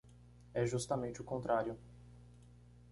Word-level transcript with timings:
É 0.51 0.65
justamente 0.65 1.21
o 1.21 1.23
contrário. 1.23 1.77